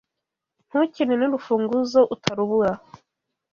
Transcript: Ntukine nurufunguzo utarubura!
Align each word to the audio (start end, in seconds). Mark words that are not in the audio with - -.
Ntukine 0.67 1.13
nurufunguzo 1.17 1.99
utarubura! 2.15 2.71